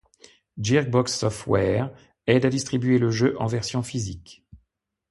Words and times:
Gearbox 0.57 1.05
Software 1.13 1.91
aide 2.25 2.45
à 2.47 2.49
distribuer 2.49 2.97
le 2.97 3.11
jeu 3.11 3.39
en 3.39 3.45
version 3.45 3.83
physique. 3.83 4.43